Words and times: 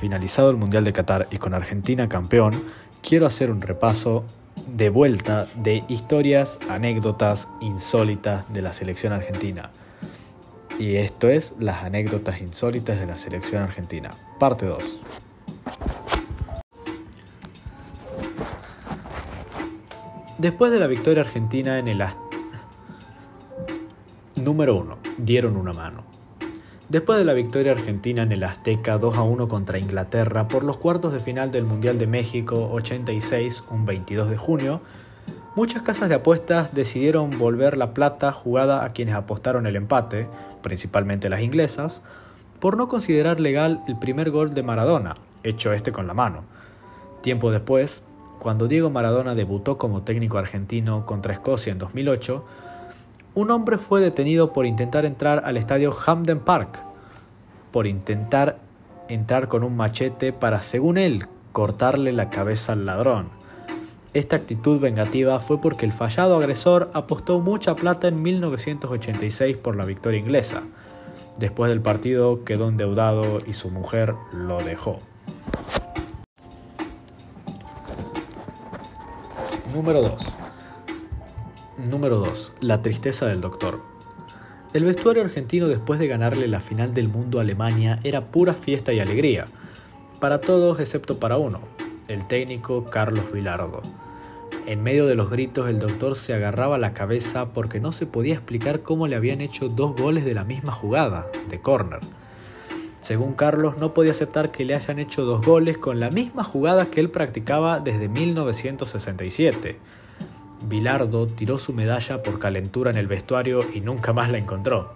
Finalizado 0.00 0.48
el 0.48 0.56
Mundial 0.56 0.82
de 0.82 0.94
Qatar 0.94 1.28
y 1.30 1.36
con 1.36 1.52
Argentina 1.52 2.08
campeón, 2.08 2.64
quiero 3.02 3.26
hacer 3.26 3.50
un 3.50 3.60
repaso 3.60 4.24
de 4.66 4.88
vuelta 4.88 5.46
de 5.56 5.84
historias, 5.88 6.58
anécdotas 6.70 7.50
insólitas 7.60 8.50
de 8.50 8.62
la 8.62 8.72
selección 8.72 9.12
argentina. 9.12 9.72
Y 10.78 10.96
esto 10.96 11.28
es 11.28 11.54
las 11.58 11.84
anécdotas 11.84 12.40
insólitas 12.40 12.98
de 12.98 13.04
la 13.04 13.18
selección 13.18 13.62
argentina, 13.62 14.16
parte 14.38 14.64
2. 14.64 15.02
Después 20.38 20.72
de 20.72 20.78
la 20.78 20.86
victoria 20.86 21.24
argentina 21.24 21.78
en 21.78 21.88
el 21.88 22.02
Número 24.36 24.76
1. 24.78 24.96
Dieron 25.18 25.58
una 25.58 25.74
mano. 25.74 26.19
Después 26.90 27.20
de 27.20 27.24
la 27.24 27.34
victoria 27.34 27.70
argentina 27.70 28.24
en 28.24 28.32
el 28.32 28.42
Azteca 28.42 28.98
2 28.98 29.16
a 29.16 29.22
1 29.22 29.46
contra 29.46 29.78
Inglaterra 29.78 30.48
por 30.48 30.64
los 30.64 30.76
cuartos 30.76 31.12
de 31.12 31.20
final 31.20 31.52
del 31.52 31.64
Mundial 31.64 31.98
de 31.98 32.08
México 32.08 32.68
86, 32.72 33.62
un 33.70 33.86
22 33.86 34.28
de 34.28 34.36
junio, 34.36 34.80
muchas 35.54 35.82
casas 35.82 36.08
de 36.08 36.16
apuestas 36.16 36.74
decidieron 36.74 37.38
volver 37.38 37.76
la 37.76 37.94
plata 37.94 38.32
jugada 38.32 38.84
a 38.84 38.92
quienes 38.92 39.14
apostaron 39.14 39.68
el 39.68 39.76
empate, 39.76 40.26
principalmente 40.62 41.28
las 41.28 41.42
inglesas, 41.42 42.02
por 42.58 42.76
no 42.76 42.88
considerar 42.88 43.38
legal 43.38 43.84
el 43.86 43.96
primer 43.96 44.32
gol 44.32 44.50
de 44.50 44.64
Maradona, 44.64 45.14
hecho 45.44 45.72
este 45.72 45.92
con 45.92 46.08
la 46.08 46.14
mano. 46.14 46.42
Tiempo 47.20 47.52
después, 47.52 48.02
cuando 48.40 48.66
Diego 48.66 48.90
Maradona 48.90 49.36
debutó 49.36 49.78
como 49.78 50.02
técnico 50.02 50.38
argentino 50.38 51.06
contra 51.06 51.34
Escocia 51.34 51.70
en 51.70 51.78
2008, 51.78 52.44
un 53.32 53.52
hombre 53.52 53.78
fue 53.78 54.00
detenido 54.00 54.52
por 54.52 54.66
intentar 54.66 55.04
entrar 55.04 55.42
al 55.44 55.56
estadio 55.56 55.92
Hamden 55.92 56.40
Park, 56.40 56.89
por 57.70 57.86
intentar 57.86 58.58
entrar 59.08 59.48
con 59.48 59.64
un 59.64 59.76
machete 59.76 60.32
para, 60.32 60.62
según 60.62 60.98
él, 60.98 61.26
cortarle 61.52 62.12
la 62.12 62.30
cabeza 62.30 62.72
al 62.72 62.86
ladrón. 62.86 63.28
Esta 64.12 64.36
actitud 64.36 64.80
vengativa 64.80 65.38
fue 65.38 65.60
porque 65.60 65.86
el 65.86 65.92
fallado 65.92 66.36
agresor 66.36 66.90
apostó 66.94 67.38
mucha 67.40 67.76
plata 67.76 68.08
en 68.08 68.22
1986 68.22 69.56
por 69.56 69.76
la 69.76 69.84
victoria 69.84 70.18
inglesa. 70.18 70.62
Después 71.38 71.70
del 71.70 71.80
partido 71.80 72.44
quedó 72.44 72.68
endeudado 72.68 73.38
y 73.46 73.52
su 73.52 73.70
mujer 73.70 74.14
lo 74.32 74.62
dejó. 74.62 74.98
Número 79.72 80.02
2. 80.02 80.34
Número 81.88 82.18
2. 82.18 82.52
La 82.60 82.82
tristeza 82.82 83.26
del 83.26 83.40
doctor. 83.40 83.89
El 84.72 84.84
vestuario 84.84 85.24
argentino 85.24 85.66
después 85.66 85.98
de 85.98 86.06
ganarle 86.06 86.46
la 86.46 86.60
final 86.60 86.94
del 86.94 87.08
mundo 87.08 87.38
a 87.38 87.42
Alemania 87.42 87.98
era 88.04 88.26
pura 88.26 88.54
fiesta 88.54 88.92
y 88.92 89.00
alegría, 89.00 89.48
para 90.20 90.40
todos 90.40 90.78
excepto 90.78 91.18
para 91.18 91.38
uno, 91.38 91.60
el 92.06 92.24
técnico 92.28 92.84
Carlos 92.84 93.32
Vilardo. 93.32 93.82
En 94.66 94.80
medio 94.84 95.08
de 95.08 95.16
los 95.16 95.28
gritos 95.28 95.68
el 95.68 95.80
doctor 95.80 96.14
se 96.14 96.34
agarraba 96.34 96.78
la 96.78 96.94
cabeza 96.94 97.46
porque 97.46 97.80
no 97.80 97.90
se 97.90 98.06
podía 98.06 98.34
explicar 98.34 98.82
cómo 98.82 99.08
le 99.08 99.16
habían 99.16 99.40
hecho 99.40 99.68
dos 99.68 99.96
goles 99.96 100.24
de 100.24 100.34
la 100.34 100.44
misma 100.44 100.70
jugada, 100.70 101.26
de 101.48 101.60
córner. 101.60 101.98
Según 103.00 103.32
Carlos, 103.32 103.76
no 103.76 103.92
podía 103.92 104.12
aceptar 104.12 104.52
que 104.52 104.64
le 104.64 104.76
hayan 104.76 105.00
hecho 105.00 105.24
dos 105.24 105.44
goles 105.44 105.78
con 105.78 105.98
la 105.98 106.10
misma 106.10 106.44
jugada 106.44 106.90
que 106.90 107.00
él 107.00 107.10
practicaba 107.10 107.80
desde 107.80 108.06
1967 108.06 109.78
Bilardo 110.62 111.26
tiró 111.26 111.58
su 111.58 111.72
medalla 111.72 112.22
por 112.22 112.38
calentura 112.38 112.90
en 112.90 112.96
el 112.96 113.06
vestuario 113.06 113.64
y 113.72 113.80
nunca 113.80 114.12
más 114.12 114.30
la 114.30 114.38
encontró. 114.38 114.94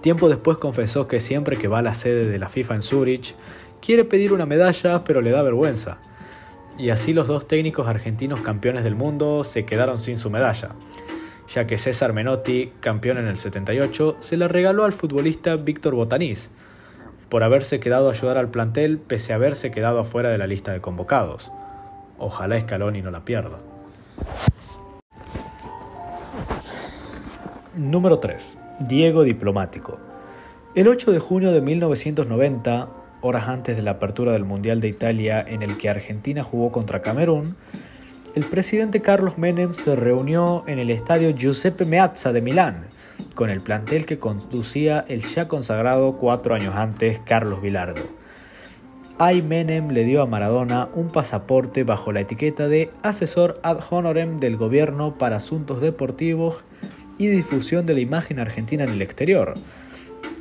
Tiempo 0.00 0.28
después 0.28 0.58
confesó 0.58 1.08
que 1.08 1.18
siempre 1.18 1.56
que 1.56 1.68
va 1.68 1.78
a 1.78 1.82
la 1.82 1.94
sede 1.94 2.26
de 2.26 2.38
la 2.38 2.50
FIFA 2.50 2.74
en 2.74 2.82
Zurich, 2.82 3.34
quiere 3.80 4.04
pedir 4.04 4.32
una 4.34 4.44
medalla 4.44 5.02
pero 5.02 5.22
le 5.22 5.30
da 5.30 5.42
vergüenza. 5.42 5.98
Y 6.76 6.90
así 6.90 7.12
los 7.12 7.26
dos 7.26 7.48
técnicos 7.48 7.86
argentinos 7.86 8.40
campeones 8.40 8.84
del 8.84 8.96
mundo 8.96 9.44
se 9.44 9.64
quedaron 9.64 9.96
sin 9.96 10.18
su 10.18 10.28
medalla, 10.28 10.72
ya 11.48 11.66
que 11.66 11.78
César 11.78 12.12
Menotti, 12.12 12.72
campeón 12.80 13.16
en 13.18 13.28
el 13.28 13.36
78, 13.36 14.16
se 14.18 14.36
la 14.36 14.48
regaló 14.48 14.84
al 14.84 14.92
futbolista 14.92 15.56
Víctor 15.56 15.94
Botanís, 15.94 16.50
por 17.30 17.42
haberse 17.42 17.80
quedado 17.80 18.08
a 18.08 18.12
ayudar 18.12 18.36
al 18.36 18.50
plantel 18.50 18.98
pese 18.98 19.32
a 19.32 19.36
haberse 19.36 19.70
quedado 19.70 20.00
afuera 20.00 20.28
de 20.28 20.38
la 20.38 20.46
lista 20.46 20.72
de 20.72 20.80
convocados. 20.80 21.50
Ojalá 22.18 22.58
Scaloni 22.60 23.00
no 23.00 23.10
la 23.10 23.24
pierda. 23.24 23.58
Número 27.76 28.20
3. 28.20 28.58
Diego 28.80 29.24
Diplomático. 29.24 29.98
El 30.74 30.88
8 30.88 31.12
de 31.12 31.18
junio 31.18 31.52
de 31.52 31.60
1990, 31.60 32.88
horas 33.20 33.48
antes 33.48 33.76
de 33.76 33.82
la 33.82 33.92
apertura 33.92 34.32
del 34.32 34.44
Mundial 34.44 34.80
de 34.80 34.88
Italia 34.88 35.44
en 35.46 35.62
el 35.62 35.76
que 35.76 35.88
Argentina 35.88 36.44
jugó 36.44 36.70
contra 36.70 37.02
Camerún, 37.02 37.56
el 38.34 38.46
presidente 38.46 39.00
Carlos 39.00 39.38
Menem 39.38 39.74
se 39.74 39.94
reunió 39.94 40.64
en 40.66 40.78
el 40.78 40.90
estadio 40.90 41.30
Giuseppe 41.30 41.84
Meazza 41.84 42.32
de 42.32 42.42
Milán, 42.42 42.86
con 43.34 43.50
el 43.50 43.60
plantel 43.60 44.06
que 44.06 44.18
conducía 44.18 45.04
el 45.08 45.22
ya 45.22 45.46
consagrado 45.46 46.16
cuatro 46.16 46.54
años 46.54 46.74
antes 46.74 47.20
Carlos 47.24 47.62
Vilardo. 47.62 48.23
Ay 49.16 49.42
Menem 49.42 49.90
le 49.90 50.04
dio 50.04 50.22
a 50.22 50.26
Maradona 50.26 50.88
un 50.92 51.08
pasaporte 51.08 51.84
bajo 51.84 52.10
la 52.10 52.18
etiqueta 52.18 52.66
de 52.66 52.90
asesor 53.02 53.60
ad 53.62 53.78
honorem 53.88 54.38
del 54.38 54.56
gobierno 54.56 55.16
para 55.16 55.36
asuntos 55.36 55.80
deportivos 55.80 56.64
y 57.16 57.28
difusión 57.28 57.86
de 57.86 57.94
la 57.94 58.00
imagen 58.00 58.40
argentina 58.40 58.82
en 58.82 58.90
el 58.90 59.02
exterior, 59.02 59.54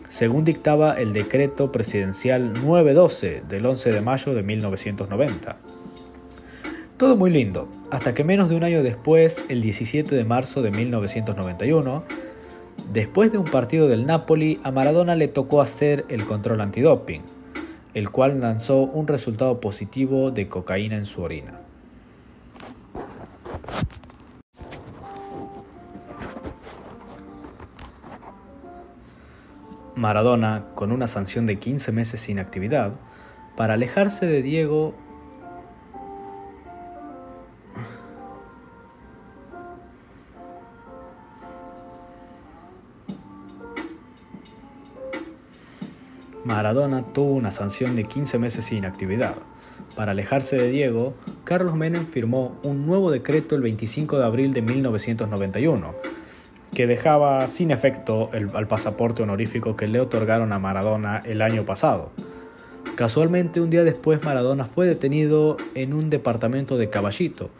según 0.07 0.44
dictaba 0.44 1.00
el 1.00 1.13
decreto 1.13 1.72
presidencial 1.72 2.53
912 2.53 3.44
del 3.47 3.63
11 3.63 3.91
de 3.91 4.01
mayo 4.01 4.34
de 4.34 4.41
1990. 4.41 5.57
Todo 6.97 7.16
muy 7.16 7.29
lindo, 7.29 7.69
hasta 7.91 8.16
que 8.16 8.23
menos 8.23 8.50
de 8.50 8.55
un 8.55 8.63
año 8.63 8.81
después, 8.81 9.45
el 9.50 9.61
17 9.61 10.16
de 10.16 10.23
marzo 10.23 10.63
de 10.63 10.72
1991, 10.72 12.03
después 12.91 13.31
de 13.31 13.38
un 13.38 13.51
partido 13.51 13.88
del 13.88 14.07
Napoli, 14.07 14.59
a 14.63 14.72
Maradona 14.72 15.16
le 15.16 15.28
tocó 15.28 15.61
hacer 15.61 16.05
el 16.09 16.25
control 16.25 16.61
antidoping, 16.61 17.22
el 17.94 18.09
cual 18.09 18.42
lanzó 18.42 18.81
un 18.81 19.08
resultado 19.08 19.59
positivo 19.59 20.31
de 20.31 20.48
cocaína 20.48 20.96
en 20.96 21.06
su 21.06 21.22
orina. 21.22 21.59
Maradona, 29.96 30.66
con 30.76 30.92
una 30.92 31.08
sanción 31.08 31.46
de 31.46 31.59
15 31.59 31.92
meses 31.92 32.20
sin 32.20 32.40
actividad, 32.40 32.94
para 33.56 33.76
alejarse 33.76 34.26
de 34.26 34.42
Diego 34.42 34.96
Maradona 46.46 47.04
tuvo 47.14 47.34
una 47.34 47.52
sanción 47.52 47.96
de 47.96 48.04
15 48.04 48.38
meses 48.38 48.66
sin 48.66 48.84
actividad. 48.86 49.36
Para 49.96 50.12
alejarse 50.12 50.58
de 50.58 50.70
Diego, 50.70 51.14
Carlos 51.46 51.76
Menem 51.76 52.06
firmó 52.06 52.58
un 52.64 52.86
nuevo 52.86 53.12
decreto 53.12 53.56
el 53.56 53.62
25 53.62 54.18
de 54.18 54.26
abril 54.26 54.52
de 54.52 54.62
1991, 54.62 55.96
que 56.74 56.86
dejaba 56.86 57.48
sin 57.48 57.72
efecto 57.72 58.30
el, 58.34 58.50
al 58.56 58.68
pasaporte 58.68 59.24
honorífico 59.24 59.78
que 59.78 59.88
le 59.88 60.02
otorgaron 60.02 60.52
a 60.52 60.59
Maradona 60.59 61.22
el 61.26 61.42
año 61.42 61.64
pasado. 61.64 62.12
Casualmente, 62.96 63.62
un 63.62 63.70
día 63.70 63.86
después, 63.86 64.22
Maradona 64.24 64.66
fue 64.66 64.86
detenido 64.86 65.56
en 65.76 65.94
un 65.94 66.09
departamento 66.09 66.78
de 66.78 66.90
Caballito, 66.90 67.52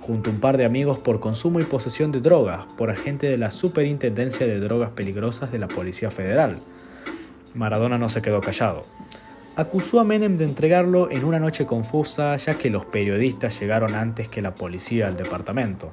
junto 0.00 0.28
a 0.28 0.32
un 0.34 0.40
par 0.40 0.58
de 0.58 0.66
amigos 0.66 0.98
por 0.98 1.20
consumo 1.20 1.58
y 1.60 1.64
posesión 1.64 2.12
de 2.12 2.20
drogas, 2.20 2.66
por 2.76 2.90
agente 2.90 3.28
de 3.28 3.38
la 3.38 3.50
Superintendencia 3.50 4.46
de 4.46 4.60
Drogas 4.60 4.90
Peligrosas 4.90 5.50
de 5.50 5.58
la 5.58 5.68
Policía 5.68 6.10
Federal. 6.10 6.60
Maradona 7.56 7.96
no 7.98 8.08
se 8.08 8.22
quedó 8.22 8.40
callado. 8.40 8.84
Acusó 9.56 9.98
a 9.98 10.04
Menem 10.04 10.36
de 10.36 10.44
entregarlo 10.44 11.10
en 11.10 11.24
una 11.24 11.38
noche 11.38 11.64
confusa, 11.64 12.36
ya 12.36 12.58
que 12.58 12.68
los 12.68 12.84
periodistas 12.84 13.58
llegaron 13.58 13.94
antes 13.94 14.28
que 14.28 14.42
la 14.42 14.54
policía 14.54 15.06
al 15.06 15.16
departamento. 15.16 15.90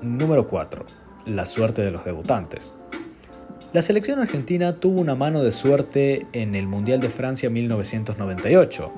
Número 0.00 0.46
4. 0.46 0.86
La 1.26 1.44
suerte 1.44 1.82
de 1.82 1.90
los 1.90 2.04
debutantes. 2.04 2.72
La 3.72 3.82
selección 3.82 4.20
argentina 4.20 4.76
tuvo 4.76 5.00
una 5.00 5.16
mano 5.16 5.42
de 5.42 5.50
suerte 5.50 6.28
en 6.32 6.54
el 6.54 6.68
Mundial 6.68 7.00
de 7.00 7.10
Francia 7.10 7.50
1998, 7.50 8.92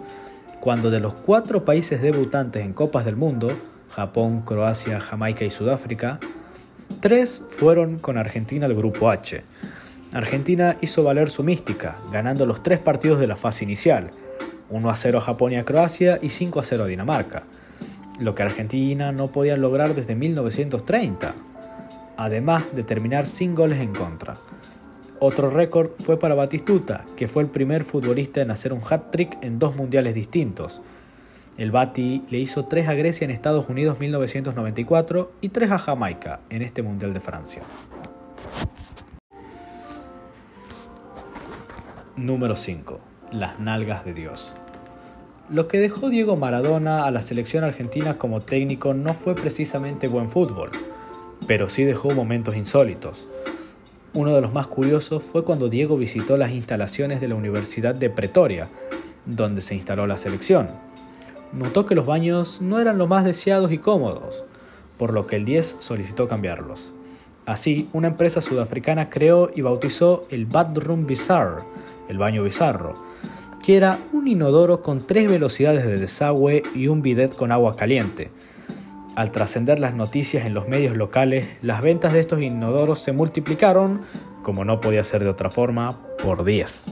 cuando 0.60 0.90
de 0.90 1.00
los 1.00 1.14
cuatro 1.14 1.64
países 1.64 2.02
debutantes 2.02 2.62
en 2.62 2.74
Copas 2.74 3.06
del 3.06 3.16
Mundo, 3.16 3.56
Japón, 3.88 4.42
Croacia, 4.42 5.00
Jamaica 5.00 5.46
y 5.46 5.50
Sudáfrica, 5.50 6.20
tres 7.06 7.40
fueron 7.48 8.00
con 8.00 8.18
Argentina 8.18 8.66
del 8.66 8.76
Grupo 8.76 9.08
H. 9.08 9.40
Argentina 10.12 10.76
hizo 10.80 11.04
valer 11.04 11.30
su 11.30 11.44
mística, 11.44 11.98
ganando 12.10 12.46
los 12.46 12.64
tres 12.64 12.80
partidos 12.80 13.20
de 13.20 13.28
la 13.28 13.36
fase 13.36 13.62
inicial, 13.62 14.10
1 14.70 14.90
a 14.90 14.96
0 14.96 15.18
a 15.18 15.20
Japón 15.20 15.52
y 15.52 15.56
a 15.56 15.64
Croacia 15.64 16.18
y 16.20 16.30
5 16.30 16.58
a 16.58 16.64
0 16.64 16.82
a 16.82 16.86
Dinamarca 16.88 17.44
lo 18.18 18.34
que 18.34 18.42
Argentina 18.42 19.12
no 19.12 19.30
podía 19.30 19.56
lograr 19.56 19.94
desde 19.94 20.16
1930, 20.16 21.34
además 22.16 22.64
de 22.74 22.82
terminar 22.82 23.26
sin 23.26 23.54
goles 23.54 23.78
en 23.78 23.92
contra. 23.92 24.38
Otro 25.20 25.48
récord 25.50 25.90
fue 26.02 26.18
para 26.18 26.34
Batistuta, 26.34 27.04
que 27.16 27.28
fue 27.28 27.44
el 27.44 27.50
primer 27.50 27.84
futbolista 27.84 28.40
en 28.40 28.50
hacer 28.50 28.72
un 28.72 28.80
hat-trick 28.80 29.38
en 29.42 29.60
dos 29.60 29.76
mundiales 29.76 30.12
distintos. 30.12 30.80
El 31.58 31.70
Bati 31.70 32.22
le 32.28 32.38
hizo 32.38 32.66
tres 32.66 32.86
a 32.86 32.92
Grecia 32.92 33.24
en 33.24 33.30
Estados 33.30 33.70
Unidos 33.70 33.98
1994 33.98 35.32
y 35.40 35.48
tres 35.48 35.70
a 35.70 35.78
Jamaica 35.78 36.40
en 36.50 36.60
este 36.60 36.82
Mundial 36.82 37.14
de 37.14 37.20
Francia. 37.20 37.62
Número 42.14 42.56
5. 42.56 43.00
Las 43.32 43.58
nalgas 43.58 44.04
de 44.04 44.12
Dios. 44.12 44.54
Lo 45.48 45.66
que 45.66 45.80
dejó 45.80 46.10
Diego 46.10 46.36
Maradona 46.36 47.06
a 47.06 47.10
la 47.10 47.22
selección 47.22 47.64
argentina 47.64 48.18
como 48.18 48.42
técnico 48.42 48.92
no 48.92 49.14
fue 49.14 49.34
precisamente 49.34 50.08
buen 50.08 50.28
fútbol, 50.28 50.72
pero 51.46 51.70
sí 51.70 51.84
dejó 51.84 52.10
momentos 52.10 52.54
insólitos. 52.54 53.28
Uno 54.12 54.34
de 54.34 54.42
los 54.42 54.52
más 54.52 54.66
curiosos 54.66 55.22
fue 55.22 55.42
cuando 55.42 55.70
Diego 55.70 55.96
visitó 55.96 56.36
las 56.36 56.50
instalaciones 56.50 57.22
de 57.22 57.28
la 57.28 57.34
Universidad 57.34 57.94
de 57.94 58.10
Pretoria, 58.10 58.68
donde 59.24 59.62
se 59.62 59.74
instaló 59.74 60.06
la 60.06 60.18
selección. 60.18 60.85
Notó 61.56 61.86
que 61.86 61.94
los 61.94 62.04
baños 62.04 62.60
no 62.60 62.80
eran 62.80 62.98
lo 62.98 63.06
más 63.06 63.24
deseados 63.24 63.72
y 63.72 63.78
cómodos, 63.78 64.44
por 64.98 65.14
lo 65.14 65.26
que 65.26 65.36
el 65.36 65.46
10 65.46 65.78
solicitó 65.80 66.28
cambiarlos. 66.28 66.92
Así, 67.46 67.88
una 67.94 68.08
empresa 68.08 68.42
sudafricana 68.42 69.08
creó 69.08 69.48
y 69.54 69.62
bautizó 69.62 70.26
el 70.28 70.44
Bathroom 70.44 71.06
Bizarre, 71.06 71.62
el 72.10 72.18
baño 72.18 72.42
bizarro, 72.42 72.94
que 73.64 73.74
era 73.76 74.00
un 74.12 74.28
inodoro 74.28 74.82
con 74.82 75.06
tres 75.06 75.30
velocidades 75.30 75.86
de 75.86 75.96
desagüe 75.96 76.62
y 76.74 76.88
un 76.88 77.00
bidet 77.00 77.34
con 77.34 77.50
agua 77.52 77.74
caliente. 77.74 78.30
Al 79.14 79.32
trascender 79.32 79.80
las 79.80 79.94
noticias 79.94 80.44
en 80.44 80.52
los 80.52 80.68
medios 80.68 80.94
locales, 80.94 81.48
las 81.62 81.80
ventas 81.80 82.12
de 82.12 82.20
estos 82.20 82.42
inodoros 82.42 82.98
se 82.98 83.12
multiplicaron, 83.12 84.00
como 84.42 84.66
no 84.66 84.82
podía 84.82 85.04
ser 85.04 85.24
de 85.24 85.30
otra 85.30 85.48
forma, 85.48 86.00
por 86.22 86.44
10. 86.44 86.84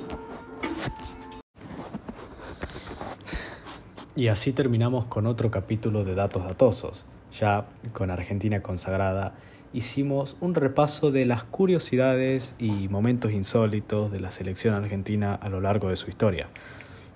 Y 4.16 4.28
así 4.28 4.52
terminamos 4.52 5.06
con 5.06 5.26
otro 5.26 5.50
capítulo 5.50 6.04
de 6.04 6.14
Datos 6.14 6.44
Datosos, 6.44 7.04
ya 7.32 7.64
con 7.92 8.10
Argentina 8.10 8.62
consagrada 8.62 9.34
hicimos 9.72 10.36
un 10.40 10.54
repaso 10.54 11.10
de 11.10 11.26
las 11.26 11.42
curiosidades 11.42 12.54
y 12.60 12.88
momentos 12.88 13.32
insólitos 13.32 14.12
de 14.12 14.20
la 14.20 14.30
selección 14.30 14.72
argentina 14.74 15.34
a 15.34 15.48
lo 15.48 15.60
largo 15.60 15.88
de 15.88 15.96
su 15.96 16.08
historia. 16.08 16.48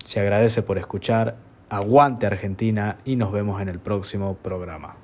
Se 0.05 0.19
agradece 0.19 0.61
por 0.61 0.77
escuchar, 0.77 1.37
aguante 1.69 2.25
Argentina 2.25 2.97
y 3.05 3.15
nos 3.15 3.31
vemos 3.31 3.61
en 3.61 3.69
el 3.69 3.79
próximo 3.79 4.35
programa. 4.35 4.97